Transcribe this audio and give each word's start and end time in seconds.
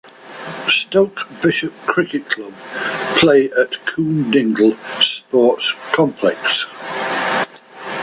Stoke 0.67 1.27
Bishop 1.43 1.71
Cricket 1.85 2.27
Club 2.27 2.53
play 3.17 3.51
at 3.51 3.85
Coombe 3.85 4.31
Dingle 4.31 4.73
Sports 4.99 5.75
Complex. 5.93 6.65